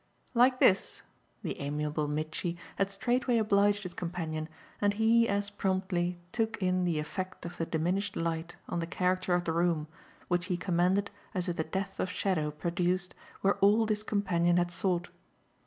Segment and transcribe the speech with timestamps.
[0.33, 1.03] "Like this?"
[1.43, 4.49] The amiable Mitchy had straightway obliged his companion
[4.81, 9.35] and he as promptly took in the effect of the diminished light on the character
[9.35, 9.87] of the room,
[10.27, 14.71] which he commended as if the depth of shadow produced were all this companion had
[14.71, 15.09] sought.